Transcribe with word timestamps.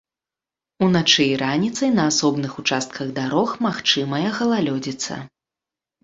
Уначы 0.83 1.23
і 1.25 1.33
раніцай 1.41 1.89
на 1.97 2.05
асобных 2.11 2.55
участках 2.63 3.11
дарог 3.19 3.49
магчымая 3.67 4.23
галалёдзіца. 4.39 5.19